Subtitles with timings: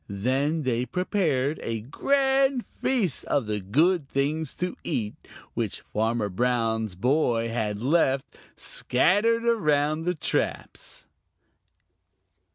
[0.09, 5.13] Then they prepared for a grand feast of the good things to eat
[5.53, 8.25] which Farmer Brown's boy had left,
[8.57, 11.05] scattered around the traps.